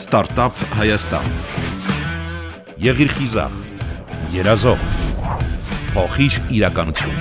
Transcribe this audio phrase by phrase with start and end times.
[0.00, 1.26] Ստարտափ Հայաստան։
[2.80, 3.56] Եղիր խիզախ,
[4.32, 4.84] երազող,
[5.90, 7.18] փոխիր իրականություն։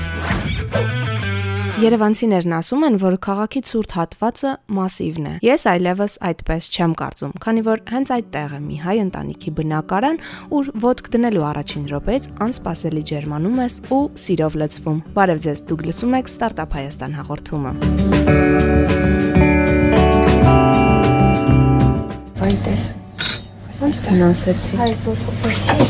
[1.83, 7.65] Երևանցիներն ասում են, որ քաղաքի ցուրտ հատվածը մասիվն է։ Ես այլևս այդպես չեմ կարծում, քանի
[7.67, 10.21] որ հենց այդտեղ է մի հայ ընտանիքի բնակարան,
[10.55, 16.19] ուր ոդկ դնելու առաջին րոպեից անսպասելի ջերմանում ես ու սիրով լցվում։ Բարև ձեզ, դուք լսում
[16.19, 18.68] եք Startup Հայաստան հաղորդումը։
[24.09, 25.87] վնասեցի։ Այս որ փոխեցի,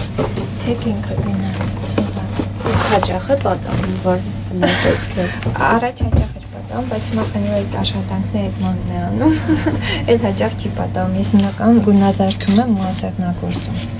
[0.63, 2.41] թե ինքը գնաց սողաց։
[2.71, 4.19] Իսկ հաճախ է պատահում, որ
[4.49, 5.37] վնասես քեզ։
[5.69, 9.39] Առաջ հաճախ էր պատահում, բայց հիմա քանի որ այդ աշխատանքները այդ մանն է անում,
[10.15, 13.98] այդ հաճախ չի պատահում։ Ես հիմնականում գունազարդում եմ ու ասեղնագործում։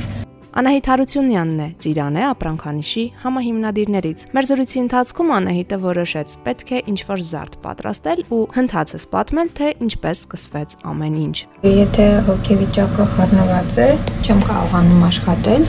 [0.60, 7.22] Անահիտ Հարությունյանն է Ծիրան է ապրանքանիշի համահիմնադիրներից։ Մեր զրույցի ընթացքում Անահիտը որոշեց պետք է ինչ-որ
[7.30, 13.88] զարդ պատրաստել ու հնդածս պատմել, թե ինչպես սկսվեց ամեն ինչ։ Եթե հոգեվիճակը խառնված է,
[14.20, 15.64] չեմ կարողանում աշխատել,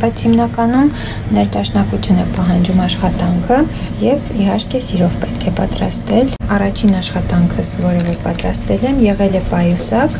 [0.00, 0.88] բայց հիմնականում
[1.36, 3.60] ներդաշնակություն է պահանջում աշխատանքը
[4.08, 10.18] եւ իհարկե սիրով պետք է պատրաստել։ Առաջին աշխատանքս, որը որ պատրաստել եմ, եղել է պայուսակ,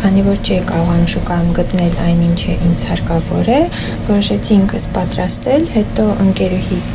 [0.00, 3.60] քանի որ չի կարողանում շուկայում գտնել այն ինչը ինձ հարկավոր հնարավոր է,
[4.06, 6.88] որոշեցի ինքս պատրաստել, հետո ընկերուհիս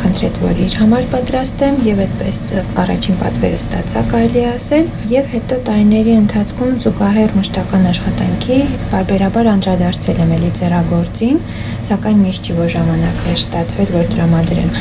[0.00, 2.38] խնդրեց, որ իր համար պատրաստեմ եւ այդպես
[2.82, 8.58] առաջին պատվերը ստացա կարելի ասել եւ հետո տարիների ընթացքում զուգահեռ մշտական աշխատանքի
[8.92, 11.40] բարբերաբար անդրադարձել եմ էլի ձեռագործին,
[11.88, 14.72] սակայն միշտ չի որ ժամանակ էր ստացվել, որ դրամադրեմ։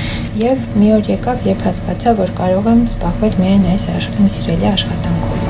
[0.44, 5.47] Եվ մի օր եկավ, երբ հասկացա, որ կարող եմ զբաղվել միայն այս իմ սիրելի աշխատանքով։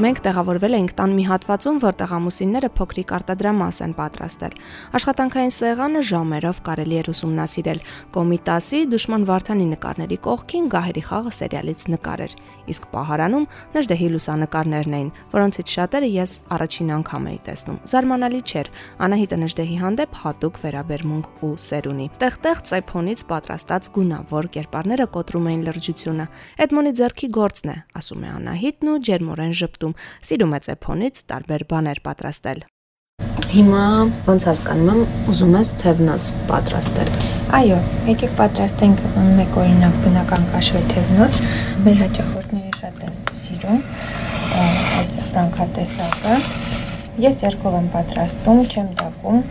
[0.00, 4.54] Մենք տեղավորվել էինք տան մի հատվածում, որտեղ ամուսինները փոքրիկ արտադրամաս են պատրաստել։
[4.96, 7.82] Աշխատանքային սեղանը ժամերով կարելի էր ուսումնասիրել։
[8.16, 12.36] Կոմիտասի Դուշման Վարդանի նկարների կողքին Գահերի խաղը սերիալից նկար էր,
[12.72, 13.44] իսկ պահարանում
[13.76, 18.72] Նժդեհի լուսանկարներն էին, որոնցից շատերը ես առաջին անգամ էի տեսնում։ Զարմանալի չէր,
[19.04, 25.64] Անահիտը Նժդեհի հանդեպ հատուկ վերաբերմունք ու սեր ունի։ Տեղ-տեղ ծեփոնից պատրաստած գունավոր կերպարները կոտրում էին
[25.68, 26.26] լրջությունը։
[26.64, 29.89] Էդմոնի ձեռքի գործն է, ասում է Անահիտն ու ջերմորեն ժպտում
[30.26, 32.62] Սիրում է ծեփոնից տարբեր բաներ պատրաստել։
[33.50, 33.84] Հիմա
[34.28, 37.08] ոնց հասկանում եմ, ուզում ես թևնոց պատրաստել։
[37.58, 39.00] Այո, եկեք պատրաստենք
[39.40, 41.40] մեկ օրինակ բնական կաշվե թևնոց։
[41.86, 43.80] Մեր հաճախորդները շատ են սիրում
[44.60, 46.36] այս բանկատեսակը։
[47.24, 49.42] Ես ձեռքով եմ պատրաստում, չեմ դակում։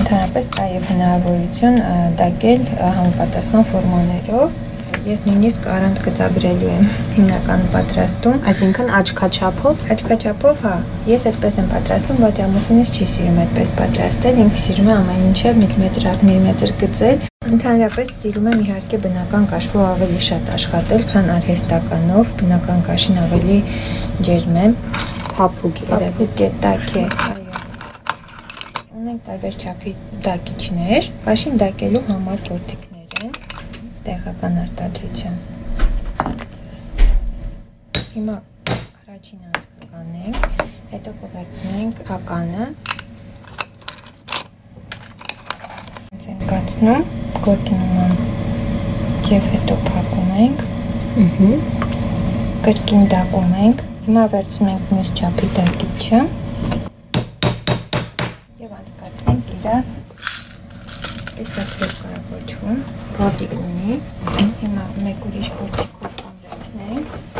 [0.00, 1.78] Ընդհանրապես կա եւ հնարավորություն
[2.20, 4.58] դակել համապատասխան ֆորմաներով
[5.00, 6.82] Ես նույնիսկ առանց գծագրելու եմ
[7.14, 10.72] հիմնական պատրաստում, այսինքն աչքաչափով։ Աչքաչափով, հա։
[11.08, 15.54] Ես այդպես եմ պատրաստում, բայց ամուսինս չի սիրում այդպես պատրաստել, ինքը սիրում է ամեն ինչը
[15.60, 22.34] միլիմետր առ միլիմետր գծել։ Ընդհանրապես սիրում եմ իհարկե բնական կաշվով ավելի շատ աշխատել, քան արհեստականով,
[22.44, 23.58] բնական կաշին ավելի
[24.28, 24.68] ջերմ է։
[25.32, 27.64] Փափուկ է, փափուկ է, տաք է, այո։
[29.00, 29.96] Ունենք տարբեր չափի
[30.28, 32.89] դակիչներ, կաշին դակելու համար գործիք
[34.10, 35.34] տեղական արտադրության։
[38.14, 38.34] Հիմա
[39.00, 40.38] առաջին անցքը կանենք,
[40.92, 42.66] հետո կվերցնենք հականը։
[46.08, 47.06] Հենց ենք կացնում,
[47.46, 50.66] գոտնում ենք եւ հետո փակում ենք։
[52.66, 56.24] Կրկին դակում ենք։ Հիմա վերցնում ենք մյուս չափի դակիչը։
[58.66, 59.78] Եվ անցկացնենք իրը
[62.20, 62.80] Այսպես կարողություն
[63.16, 63.96] ոդիկ ունի։
[64.60, 67.39] Հիմա մեկ ուրիշ գործիքով ամրացնենք։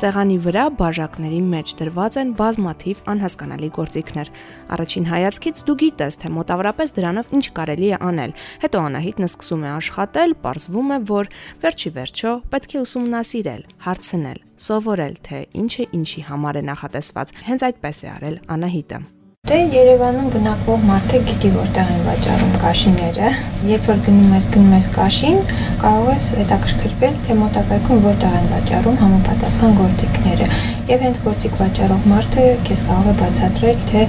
[0.00, 4.30] Սեղանի վրա բաժակների մեջ դրված են բազմաթիվ անհասկանալի գործիքներ։
[4.76, 8.34] Առաջին հայացքից դու գիտես, թե մոտավորապես դրանով ինչ կարելի է անել։
[8.64, 15.14] Հետո Անահիտն սկսում է աշխատել, ողջվում է, որ վերջի վերջո պետք է ուսումնասիրել, հարցնել, սովորել,
[15.28, 19.19] թե ինչը ինչի համար է նախատեսված։ Հենց այդպես է արել Անահիտը։
[19.50, 23.30] Դե Երևանում բնակվող մարդը գիտի որտեղ են վաճառում կաշիները։
[23.66, 25.40] Երբ որ գնում ես գնում ես կաշին,
[25.80, 30.46] կարող ես հետաքրքրվել, թե մոտակայքում որտեղ են վաճառում համապատասխան գործիքները։
[30.92, 34.04] Եվ հենց գործիք վաճառող մարդը քեզ կարող է բացատրել, թե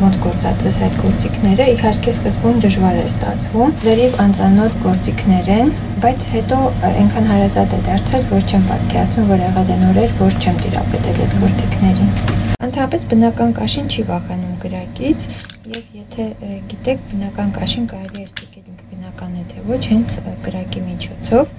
[0.00, 5.74] ոնց գործածես այդ գործիքները։ Իհարկե սկզբում դժվար է ստացվում, վերիվ անծանոթ գործիքներ են,
[6.06, 10.64] բայց հետո այնքան հարազատ է դարձել, որ չեմ պատկերացնում, որ եղել են օրեր, որ չեմ
[10.64, 15.24] տիրապետել այդ գործիքներին։ Ընդհանրապես բնական կաշին չի վախենում գրակից
[15.72, 16.26] եւ եթե
[16.70, 21.56] գիտեք բնական կաշին կարելի է ստիպել ինքը բնական է թե ոչ հենց գրակի միջոցով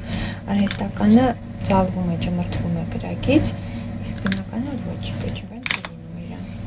[0.55, 1.27] արհեստականը
[1.67, 3.53] ցալվում է, ճմրթվում է գրակից,
[4.07, 5.37] իսկ բնականը ոչ, ոչ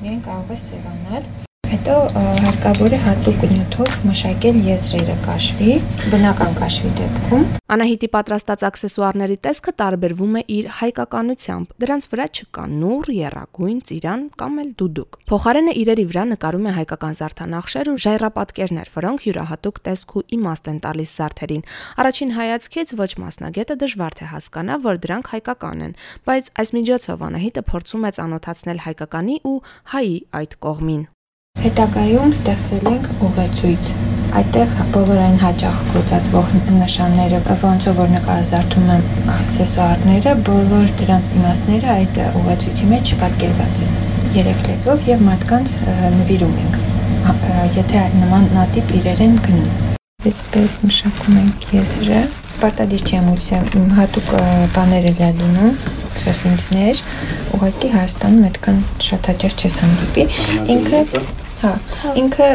[0.04, 1.45] միայն կարող է սևանալ
[1.76, 1.94] Հետո
[2.40, 5.72] հարկավոր է հատուկ նյութով մշակել եզրերը կաշվի,
[6.08, 7.42] բնական կաշվի դեպքում։
[7.76, 14.56] Անահիտի պատրաստած աքսեսուարների տեսքը տարբերվում է իր հայկականությամբ։ Դրանց վրա չկա նուռ, երակույն, ծիրան կամ
[14.62, 20.24] էլ դուդուկ։ Փոխարենը իրերի վրա նկարում է հայկական զարդանախշեր ու ժայռապատկերներ, որոնք յուրահատուկ տեսք ու
[20.38, 21.66] իմաստ են տալիս զարդերին։
[22.00, 25.98] Առաջին հայացքից ոչ մասնագետը դժվար թե հասկանա, որ դրանք հայկական են,
[26.30, 29.58] բայց այս միջոցով Անահիտը փորձում է ծանոթացնել հայկականի ու
[29.92, 31.04] հայի այդ կողմին։
[31.56, 33.88] Հետագայում ստեղծել ենք ուղեցույց։
[34.36, 39.06] Այդտեղ բոլոր այն հաճախ գործածվող նշանները, ոնցով որ նկարազարդում եմ
[39.36, 43.96] աքսեսուարները, բոլոր դրանց իմաստները այդ ուղեցույցի մեջ պատկերված են։
[44.36, 45.74] Երեք լեզվով եւ մարդկանց
[46.18, 46.78] նվիրում ենք։
[47.76, 52.20] Եթե նման նատիպ իրեր են գնում։ Այսպես մշակում ենք եզրը։
[52.60, 53.58] Պարտադիր չի էմուլսիա
[53.96, 54.30] հատուկ
[54.76, 55.74] բաներ էլ լինում,
[56.22, 57.02] սոսինցներ,
[57.56, 60.24] ուղղակի Հայաստանում այդքան շատ հաճախ չես հանդիպի։
[60.76, 61.02] Ինքը
[61.56, 61.70] Հա,
[62.20, 62.46] ինքը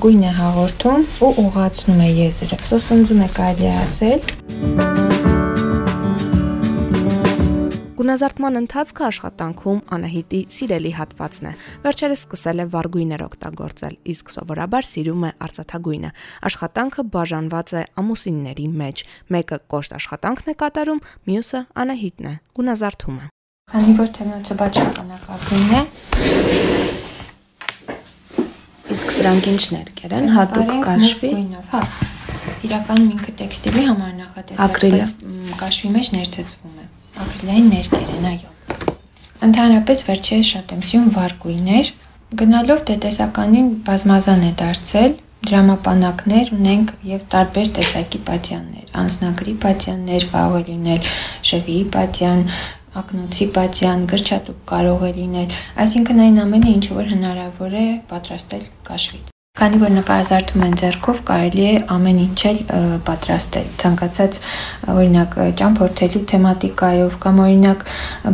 [0.00, 4.22] գույն է հաղորդում ու ուղացնում է եզրը։ Սոսնձում է կարելի ասել։
[7.98, 11.52] Գունազարդման ընթացքը աշխատանքում Անահիտի սիրելի հատվածն է։
[11.84, 16.10] Վերջերս սկսել է վարգույներ օգտագործել, իսկ սովորաբար սիրում է արծաթագույնը։
[16.48, 19.02] Աշխատանքը բաժանված է ամուսինների մեջ։
[19.36, 23.26] Մեկը կոշտ աշխատանքն է կատարում, մյուսը Անահիտն է։ Գունազարդում է։
[23.66, 25.80] Քանի որ թեմոցը բաժանակագույն է,
[28.96, 31.30] Իսկ սրանք ինչներ կերեն, հատուկ կաշվի։
[31.72, 31.80] Հա։
[32.64, 35.10] Իրականում ինքը տեքստիլի համար նախատեսված, բայց
[35.60, 36.86] կաշվի մեջ ներծծվում է։
[37.24, 38.54] Ակրիլային ներկեր են, այո։
[39.46, 41.92] Ընդհանրապես վերջերս շատ եմ սիրում վարկույներ։
[42.40, 45.12] Գնալով տետեսականին բազմազան է դարձել,
[45.46, 51.10] դրամապանակներ ունենք եւ տարբեր տեսակի պատյաններ, անձնագրի պատյաններ կարող է լինել,
[51.52, 52.42] շվի պատյան,
[53.02, 55.56] ակնոցի պատյան, գրչատուկ կարող է լինել,
[55.86, 61.62] այսինքն այն ամենը, ինչ որ հնարավոր է պատրաստել կաշվից։ Քանի որ նկարազարդում են ձեռքով, կարելի
[61.64, 62.58] է ամեն ինչ էլ
[63.06, 64.38] պատրաստել։ Ցանկացած
[64.92, 67.86] օրինակ ճամփորդելու թեմատիկայով կամ օրինակ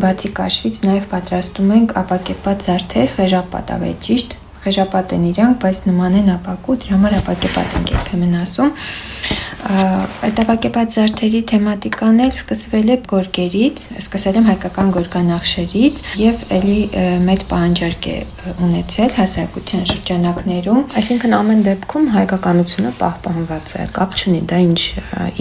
[0.02, 6.18] բացի կաշվից նաև պատրաստում ենք ապակեպած զարդեր, խեժապատ ավելի ճիշտ, խեժապատ են իրանք, բայց նման
[6.22, 8.70] են ապակու, դրա համար ապակեպատ ենք երբեմն ասում։
[9.62, 16.78] Այդ ապակեպած զարդերի թեմատիկան էլ սկսվել է գորգերից, սկսել եմ հայկական գորգանախշերից եւ ելի
[17.28, 18.16] մեծ պահանջարկ է
[18.66, 24.80] ունեցել հասարակության շրջանակներում։ Այսինքն ամեն դեպքում հայկականությունը պահպանված է, կապ չունի դա ինչ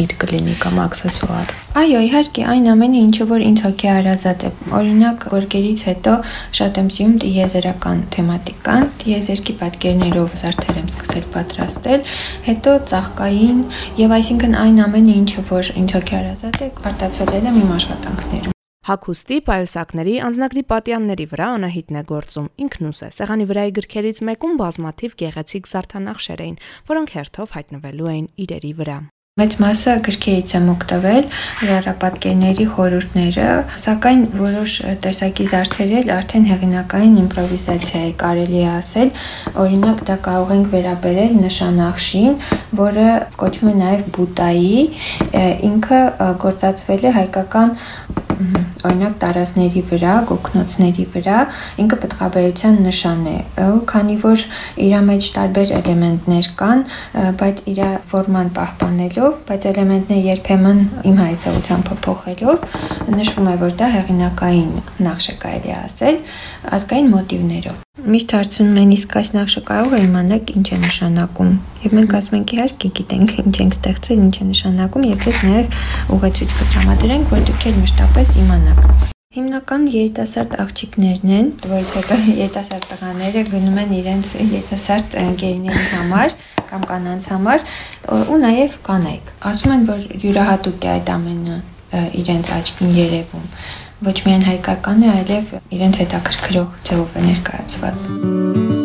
[0.06, 5.22] իր կլինի կամ աքսեսուար։ Այո, իհարկե, այն ամենը, ինչը որ ինձ հոգի հարազատ է։ Օրինակ,
[5.32, 6.16] գորգերից հետո
[6.60, 12.04] շատ եմ սիրում դիեզերական թեմատիկան, դիեզերքի պատկերներով զարդեր եմ սկսել պատրաստել,
[12.50, 13.62] հետո ծաղկային
[14.02, 18.58] եւ այսինքն այն ամենը, ինչը որ ինձ հոգի հարազատ է, արտացոլել եմ իմ աշխատանքներում։
[18.92, 25.18] Հակոստի պայուսակների անznագրի պատյանների վրա Անահիտն է գործում։ Ինքնուս է։ Սեղանի վրայի գրքերից մեկում բազմաթիվ
[25.22, 29.00] գեղեցիկ զարդանախշեր էին, որոնք հերթով հայտնվելու էին իրերի վրա։
[29.40, 31.28] Մեծ մասը գրքերից եմ օգտվել,
[31.62, 33.46] հրապատկերների խորհուրդները,
[33.80, 34.74] սակայն որոշ
[35.06, 39.14] տեսակի զարդեր էլ արդեն հեղինակային իմպրովիզացիա է կարելի է ասել։
[39.64, 42.36] Օրինակ դա կարող ենք վերաբերել նշանախշին,
[42.82, 43.08] որը
[43.46, 44.76] կոչվում է նաև բուտայի,
[45.72, 46.04] ինքը
[46.44, 47.76] գործածվել է հայկական
[48.88, 51.38] օրինակ տարազների վրա, գոքնոցների վրա,
[51.84, 53.38] ինքը պտղաբերության նշան է։
[53.92, 54.46] Քանի որ
[54.88, 56.84] իր մեջ տարբեր էլեմենտներ կան,
[57.42, 62.68] բայց իր ֆորման պահպանելով, բայց էլեմենտները երբեմն իմ հայցողությամբ փոփոխելով,
[63.22, 64.74] նշվում է, որ դա հեղինակային
[65.08, 66.22] նախշ է կարելի ասել,
[66.78, 71.50] ազգային մոտիվներով։ Միշտ հարցնում են իսկ այս նախշը կարող է իմանալ ինչ է նշանակում։
[71.82, 75.66] Եվ մենք ասում ենք իհարկե գիտենք ինչ ենք ստեղծել, ինչ է նշանակում եւ ցես նաեւ
[76.16, 78.71] ուղեցույց կտրամադրենք, որ դուք էլ մշտապես իմանաք։
[79.32, 86.36] Հիմնական երիտասարդ աղջիկներն են, որից հետո երիտասարդ տղաները գնում են իրենց երիտասարդ ընկերների համար
[86.72, 87.64] կամ կանանց համար
[88.28, 91.62] ու նաև կանայք։ Ասում են, որ յուրահատուկ է այդ ամենը
[92.26, 93.48] իրենց աչքին երևում
[94.02, 98.80] ոչ միայն հայկական է, այլև իրենց հետաքրքրող ձևով է ներկայացված։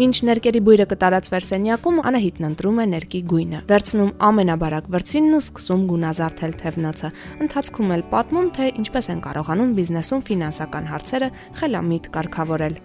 [0.00, 5.82] Մինչ ներկերի բույրը կտարածվեր սենյակում, Անահիտն ընտրում է ներկի գույնը։ Վերցնում ամենաբարակ վրցինն ու սկսում
[5.90, 7.10] գունազարդել թևնոցը։
[7.44, 11.30] Ընթացքում էլ պատմում, թե ինչպես են կարողանում բիզնեսում ֆինանսական հարցերը
[11.60, 12.80] խելամիտ կարգավորել։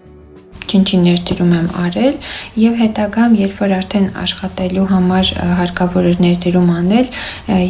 [0.66, 2.16] ոչինչի ներդրում եմ արել
[2.58, 7.10] եւ հետագամ երբ որ արդեն աշխատելու համար հարկավոր էր ներդրում անել,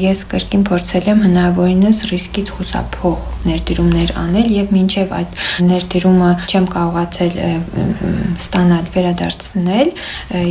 [0.06, 7.36] ես կրկին փորձել եմ հնարավորինս ռիսկից խուսափող ներդրումներ անել եւ մինչեւ այդ ներդրումը չեմ կարողացել
[8.46, 9.92] ստանալ վերադարձնել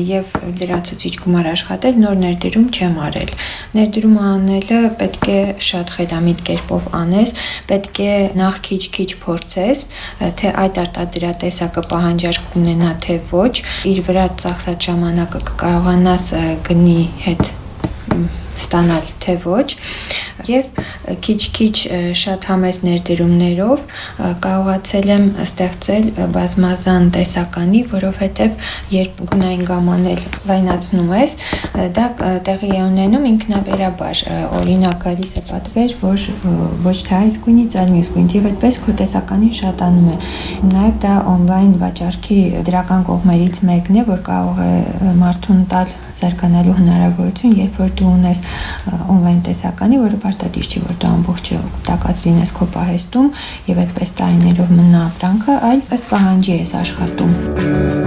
[0.04, 3.32] եւ լրացուցիչ գումար աշխատել, նոր ներդրում չեմ արել։
[3.74, 7.34] Ներդրումը անելը պետք է շատ խելամիտ կերպով անես,
[7.70, 9.84] պետք է նախ քիչ-քիչ փորձես,
[10.40, 11.84] թե այդ արտադրատեսակը
[12.34, 16.24] պահանջարկ կունենա թե ոչ, իր վրա ծախսած ժամանակը կկարողանաս
[16.66, 17.44] գնի հետ
[18.58, 19.68] ստանալ թե ոչ
[20.50, 20.82] եւ
[21.24, 21.76] քիչ-քիչ
[22.20, 23.84] շատ համեզ ներդրումներով
[24.44, 31.36] կարողացել եմ ստեղծել բազմազան տեսականի, որովհետեւ երբ գունային գամանել լայնացնում ես,
[31.98, 32.06] դա
[32.48, 34.22] տեղի է ունենում ինքնաբերաբար։
[34.60, 36.26] Օրինակ գալիս է պատվեր, որ
[36.84, 40.16] ոչ թե այս գույնից, այլ մյուս գույնից եւ այդպես քո տեսականին շատանում է։
[40.74, 47.56] Նաեւ դա on-line վաճառքի դրական կողմերից մեկն է, որ կարող է մարդուն տալ զարգանալու հնարավորություն,
[47.60, 48.42] երբ որ դու ունես
[49.14, 53.28] on-line տեսականի, որը պարտադիր չի, որ դու ամբողջը օգտակած լինես քո պահեստում
[53.72, 58.03] եւ այդպես տարիներով մնա ապրանքը, այլ ըստ պահանջի ես աշխատում։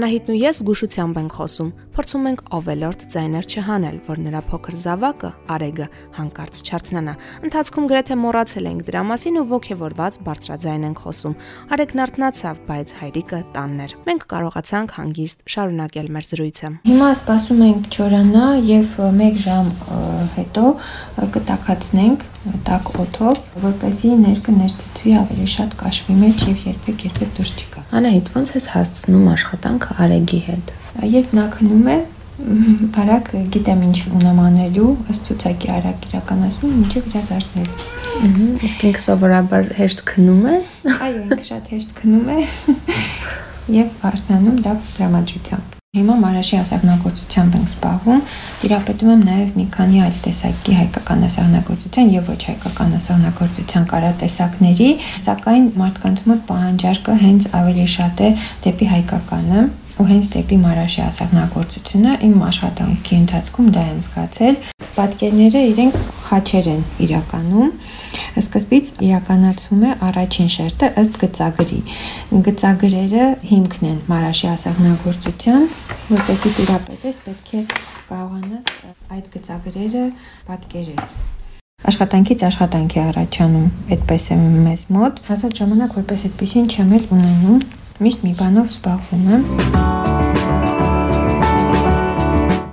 [0.00, 5.30] Անահիտն ու ես զգուշությամբ ենք խոսում, փորձում ենք ավելորդ ձայներ չհանել, որ նրա փոքր զավակը,
[5.52, 7.14] Արեգը, հանկարծ չարթնանա։
[7.44, 11.36] Ընթացքում գրեթե մոռացել ենք դրա մասին ու ողջևորված բարձրաձայն ենք խոսում։
[11.76, 17.92] Արեգն արթնացավ, բայց հայրիկը տանն էր։ Մենք կարողացանք հանգիստ շարունակել մեր զրույցը։ Հիմա սպասում ենք
[17.92, 19.72] չորանա եւ 1 ժամ
[20.40, 20.66] հետո
[21.36, 22.29] կտակացնենք
[22.64, 28.30] տաք օդով, որպեսզի ներկը ներծծվի ավելի շատ կաշվի մեջ եւ երբեք երբեք դուրս չգա։ Անահիտ,
[28.40, 30.72] ո՞նց ես հասցնում աշխատանքը Արեգի հետ։
[31.20, 31.98] Երբ նա քնում է,
[32.96, 37.68] բարակ գիտեմ ինչ ունեմ անելու, ըստ ցուցակի արագ իրականացնում, ինչեւ իրաց արտնել։
[38.70, 40.56] Իսկ ինքը սովորաբար հեշտ քնում է։
[40.96, 42.38] Այո, ինքը շատ հեշտ քնում է
[43.80, 48.20] եւ արտանում դա դրամատրությամբ։ Հիմա Մարաշի ասեղնագործությամբ ենք զբաղվում։
[48.60, 54.88] Տիրապետում եմ նաև մի քանի այլ տեսակի հայկական ասեղնագործության եւ ոչ հայկական ասեղնագործության կարատեսակների,
[55.24, 58.30] սակայն մարդկանց մոտ պահանջարկը հենց ավելի շատ է
[58.68, 59.64] դեպի հայկականը
[59.98, 64.62] ու հենց դեպի Մարաշի ասեղնագործությունը իմ աշխատանքի ընթացքում դա եմ զգացել։
[64.94, 65.98] Պատկերները իրենք
[66.30, 67.74] խաչեր են իրականում։
[68.38, 71.80] Սկզբից իրականացում է առաջին շերտը ըստ գծագրի։
[72.46, 75.66] Գծագրերը հիմքն են Մարաշի ասեղնագործության,
[76.14, 77.66] որպեսզի տիրապետես պետք է
[78.10, 78.72] կարողանաս
[79.16, 80.06] այդ գծագրերը
[80.50, 81.18] պատկերես
[81.90, 87.66] աշխատանքից աշխատանք է առաջանում այդպես է մեզ մոտ հասած ժամանակ որպես այդպեսին չեմ էլ ունենում
[88.04, 90.09] միշտ մի բանով զբաղվում եմ։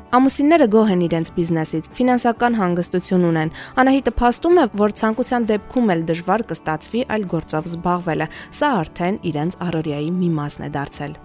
[0.08, 3.50] Ամուսինները գոհ են իրենց բիզնեսից, ֆինանսական հանգստություն ունեն։
[3.82, 8.28] Անահիտը փաստում է, որ ցանկության դեպքում էլ դժվար կստացվի այլ գործով զբաղվելը։
[8.60, 11.18] Սա արդեն իրենց առօրյայի մի մասն է դարձել։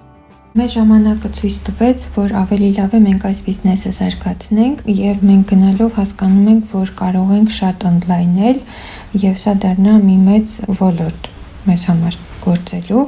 [0.53, 5.97] Մեր ժամանակը ցույց տվեց, որ ավելի լավ է մենք այս բիզնեսը զարգացնենք եւ մենք գնալով
[6.03, 8.61] հասկանում ենք, որ կարող ենք շատ ընդլայնել
[9.23, 11.33] եւ սա դառնա մի մեծ ոլորտ
[11.71, 13.05] մեզ համար գործելու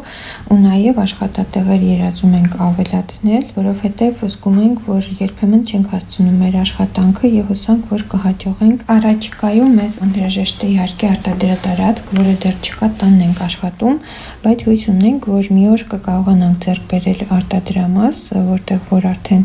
[0.50, 7.30] ու նաև աշխատատեղեր երազում ենք ավելացնել, որովհետև զգում ենք, որ երբեմն չենք հասցնում մեր աշխատանքը
[7.34, 13.44] եւ հուսանք, որ կհաջողենք առաջիկայում մեզ անհրաժեշտ է իհարկե արտադրատարածք, որը դեռ չկա, տանն ենք
[13.44, 13.98] աշխատում,
[14.44, 18.18] բայց հույս ունենք, որ մի օր կկարողանանք ձեռք բերել արտադրամաս,
[18.54, 19.44] որտեղ որ արդեն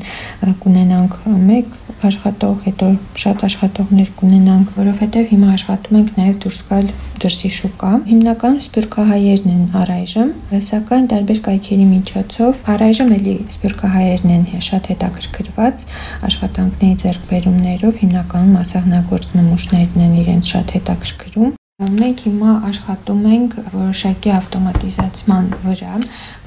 [0.63, 1.19] կունենանք
[1.49, 1.77] մեկ
[2.09, 6.91] աշխատող, հետո շատ աշխատողներ կունենանք, որովհետև հիմա աշխատում ենք նաև դուրս գալ
[7.23, 10.31] դրսի շուկա։ Հիմնականում սփյուռքահայերն են առայժմ,
[10.69, 15.85] սակայն տարբեր կայքերի միջոցով առայժմ էլի սփյուռքահայերն են շատ հետաքրքրված
[16.31, 25.45] աշխատանքների ձեռքբերումներով, հիմնականում մասաղնագործ նմուշներն են իրենց շատ հետաքրքրում Մենք հիմա աշխատում ենք որոշակի ավտոմատիզացման
[25.63, 25.99] վրա,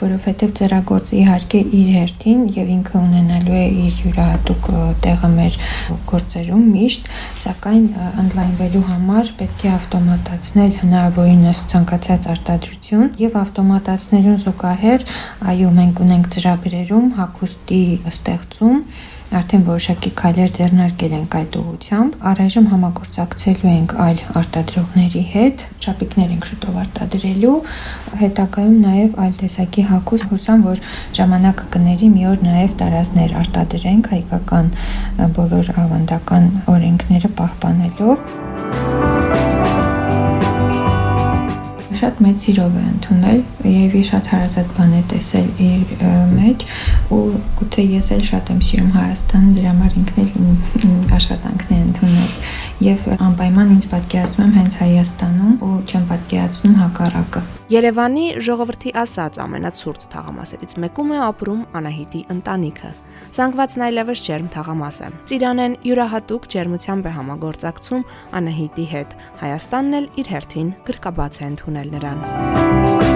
[0.02, 4.68] որովհետև ծերագործը իհարկե իր հերթին եւ ինքը ունենալու է իր յուրահատուկ
[5.06, 5.56] տեղը մեր
[6.10, 7.08] գործերում միշտ,
[7.46, 7.88] սակայն
[8.24, 15.08] ընդլայնվելու համար պետք է ավտոմատացնել հնարավորինս ցանկացած արտադրություն եւ ավտոմատացնելուն զուգահեռ
[15.54, 18.86] այո մենք ունենք ծրագրերում հակոստի ստեղծում
[19.38, 26.48] արդեն որոշակի քայլեր ձեռնարկել ենք այդ ուղղությամբ։ Առայժմ համագործակցելու ենք այլ արտադրողների հետ, շապիկներ ենք
[26.50, 27.54] շուտով արտադրելու,
[28.22, 30.84] հետագայում նաև այլ տեսակի հագուստ հուսամ, որ
[31.20, 34.72] ժամանակը կների մի օր նաև տարազներ արտադրենք հայկական
[35.40, 39.21] բոլոր ավանդական օրենքները պահպանելով
[42.02, 43.40] շատ մեծ սիրով է ընդունել
[43.70, 45.92] եւ ես շատ հարազատ բան է տեսել իր
[46.32, 46.64] մեջ
[47.14, 47.22] ու
[47.60, 52.36] գուցե ես էլ շատ եմ սիրում Հայաստան, դրա համար ինքն էլ աշխատանքն է ընդունել
[52.88, 57.42] եւ անպայման ինձ պատկերացնում եմ հենց Հայաստանում ու չեմ պատկերացնում հակառակը։
[57.72, 62.90] Երևանի ժողովրդի ասած ամենացուրտ թաղամասերից մեկում է ապրում Անահիտի ընտանիքը։
[63.32, 68.04] Զանգվածն այլևս ջերմ թաղամաս է։ Ծիրանեն յուրահատուկ ջերմությամբ է համագործակցում
[68.42, 73.11] Անահիտի հետ։ Հայաստանն էլ իր հերթին գրկաբաց է ընդունել նրան։